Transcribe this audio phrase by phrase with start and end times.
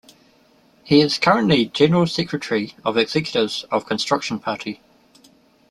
[0.83, 4.81] He is currently General Secretary of Executives of Construction Party.